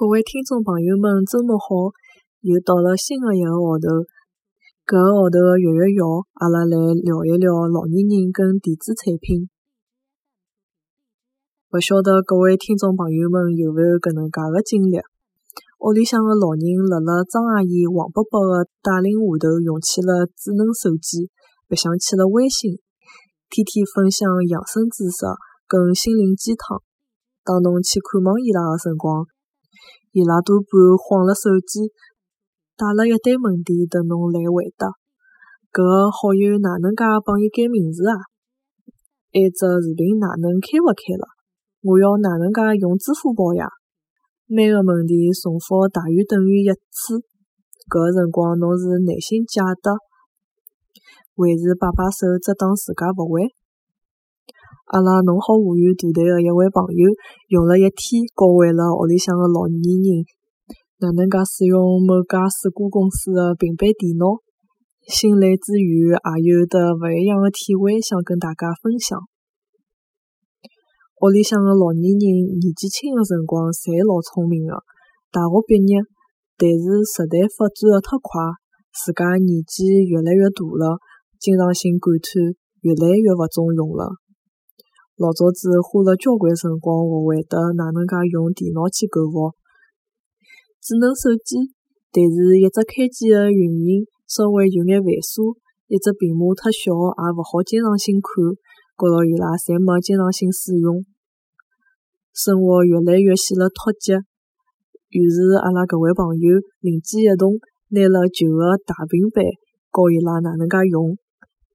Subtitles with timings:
[0.00, 1.92] 各位听众朋友们，周末好！
[2.40, 4.08] 又到了新的一个号头，
[4.88, 6.72] 搿个号头个月月曜，阿拉来
[7.04, 9.52] 聊一聊老年人跟电子产品。
[11.68, 15.04] 勿晓得各位听众朋友们有没有搿能介个经历？
[15.84, 21.28] 屋里向个老人辣辣张阿姨、王伯伯个带领下头，用起了智能手机，
[21.68, 22.80] 白相起了微信，
[23.52, 25.28] 天天分享养生知识
[25.68, 26.80] 跟心灵鸡汤。
[27.44, 29.28] 当侬去看望伊拉个辰光，
[30.12, 30.68] 伊拉多半
[30.98, 31.92] 晃了手机，
[32.76, 34.90] 带了一堆问题等侬来回答。
[35.70, 38.18] 搿好友哪能介帮伊改名字啊？
[39.38, 41.24] 埃只视频哪能开勿开了？
[41.86, 43.70] 我要哪能介用支付宝呀？
[44.50, 47.22] 每个问题重复大于等于一次，
[47.86, 49.94] 搿辰光侬是内心解答，
[51.38, 53.46] 还是摆摆手只当自家勿会？
[54.90, 57.06] 阿拉农好无语团队个一位朋友
[57.46, 60.26] 用了一天教会了屋里向个老年人
[60.98, 64.42] 哪能介使用某家水果公司个平板电脑，
[65.06, 69.14] 心累之余也有得勿一样个体会想跟大家分享。
[71.22, 72.26] 屋里向个老年人
[72.58, 74.74] 年纪轻个辰光侪老聪明个，
[75.30, 76.02] 大学毕业，
[76.58, 78.42] 但是时代发展个太快，
[78.90, 80.98] 自家年纪越来越大了，
[81.38, 84.18] 经常性感叹越来越勿中用了。
[85.20, 89.52] 老早子花了交关辰光学会得哪能介用电脑去购物，
[90.80, 91.76] 智能手机，
[92.08, 95.60] 但是一只开机个运营稍微有眼繁琐，
[95.92, 98.32] 一只屏幕忒小也勿好经常性看，
[98.96, 101.04] 觉着伊拉侪没经常性使用。
[102.32, 104.24] 生活越来越显了脱节，
[105.12, 107.60] 于是阿拉搿位朋友灵机一动，
[107.92, 109.44] 拿了旧个大平板
[109.92, 111.12] 教伊拉哪能介用，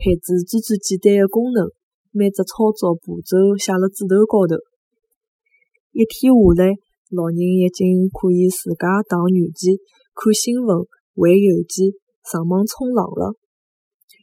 [0.00, 1.68] 配置最最简单个功能。
[2.16, 4.56] 每只操作步骤写辣纸头高头，
[5.92, 6.72] 一天下来，
[7.12, 9.76] 老人已经可以自家打软件、
[10.16, 11.92] 看新闻、回邮件、
[12.24, 13.36] 上网冲浪了。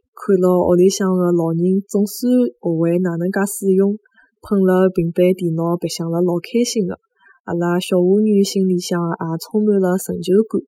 [0.09, 3.93] 看牢屋里向个老人总算学会哪能介使用，
[4.41, 6.97] 捧了平板电脑白相了老开心个，
[7.45, 10.65] 阿拉小妇女心里向也充满了成就感。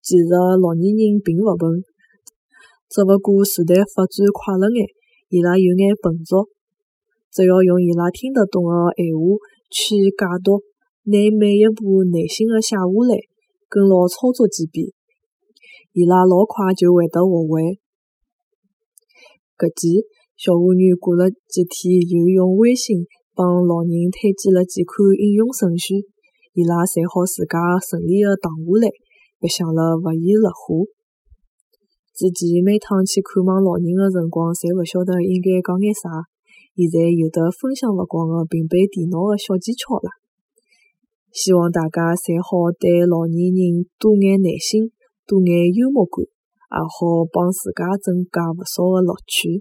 [0.00, 1.84] 其实老年人并勿笨，
[2.88, 4.88] 只勿过时代发展快了眼。
[5.28, 6.46] 伊拉有眼笨拙，
[7.32, 9.34] 只要用伊拉听得懂的闲话
[9.74, 10.62] 去解读，
[11.02, 13.18] 拿每一步耐心的写下来，
[13.68, 14.86] 跟牢操作几遍，
[15.90, 17.80] 伊拉老快就会得学会。
[19.58, 20.06] 搿记，
[20.38, 23.02] 小妇女过了几天又用微信
[23.34, 26.06] 帮老人推荐了几款应用程序，
[26.54, 28.86] 伊拉侪好自家顺利个打下来，
[29.42, 30.86] 白相了勿亦乐乎。
[32.16, 36.08] 之前每趟去看望老人的辰光，侪勿晓得应该讲眼啥，
[36.72, 40.08] 现在有得分享勿光的平板电脑的小技巧了。
[41.28, 44.96] 希望大家侪好对老年人多眼耐心，
[45.28, 49.60] 多眼幽默感，也好帮自家增加勿少的乐趣。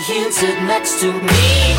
[0.00, 1.74] Sit next to me.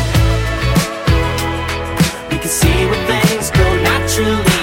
[2.30, 4.57] We can see where things go naturally.